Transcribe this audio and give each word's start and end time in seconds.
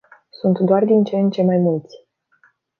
Sunt 0.29 0.59
doar 0.59 0.85
din 0.85 1.03
ce 1.03 1.15
în 1.15 1.29
ce 1.29 1.43
mai 1.43 1.57
mulți. 1.57 1.95